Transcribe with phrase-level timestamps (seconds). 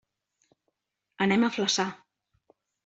[1.27, 1.89] Anem a Flaçà.